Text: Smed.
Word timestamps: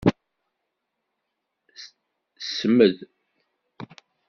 Smed. 2.53 2.95